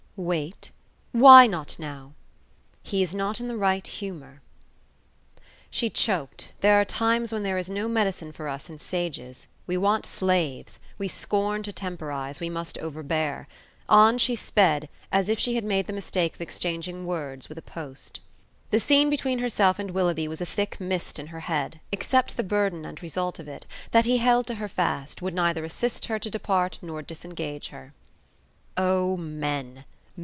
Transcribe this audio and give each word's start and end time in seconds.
"Wait? 0.17 0.69
Why 1.13 1.47
not 1.47 1.79
now?" 1.79 2.13
"He 2.83 3.01
is 3.01 3.15
not 3.15 3.39
in 3.39 3.47
the 3.47 3.57
right 3.57 3.87
humour." 3.87 4.39
She 5.71 5.89
choked. 5.89 6.51
There 6.59 6.79
are 6.79 6.85
times 6.85 7.33
when 7.33 7.41
there 7.41 7.57
is 7.57 7.71
no 7.71 7.87
medicine 7.87 8.31
for 8.31 8.47
us 8.47 8.69
in 8.69 8.77
sages, 8.77 9.47
we 9.65 9.77
want 9.77 10.05
slaves; 10.05 10.77
we 10.99 11.07
scorn 11.07 11.63
to 11.63 11.73
temporize, 11.73 12.39
we 12.39 12.51
must 12.51 12.77
overbear. 12.77 13.47
On 13.89 14.19
she 14.19 14.35
sped, 14.35 14.89
as 15.11 15.27
if 15.27 15.39
she 15.39 15.55
had 15.55 15.63
made 15.63 15.87
the 15.87 15.93
mistake 15.93 16.35
of 16.35 16.41
exchanging 16.41 17.07
words 17.07 17.49
with 17.49 17.57
a 17.57 17.61
post. 17.63 18.19
The 18.69 18.79
scene 18.79 19.09
between 19.09 19.39
herself 19.39 19.79
and 19.79 19.89
Willoughby 19.89 20.27
was 20.27 20.39
a 20.41 20.45
thick 20.45 20.79
mist 20.79 21.17
in 21.17 21.27
her 21.27 21.39
head, 21.39 21.79
except 21.91 22.37
the 22.37 22.43
burden 22.43 22.85
and 22.85 23.01
result 23.01 23.39
of 23.39 23.47
it, 23.47 23.65
that 23.89 24.05
he 24.05 24.17
held 24.19 24.45
to 24.47 24.55
her 24.55 24.67
fast, 24.69 25.23
would 25.23 25.33
neither 25.33 25.65
assist 25.65 26.05
her 26.05 26.19
to 26.19 26.29
depart 26.29 26.77
nor 26.83 27.01
disengage 27.01 27.69
her. 27.69 27.95
Oh, 28.77 29.17
men! 29.17 29.83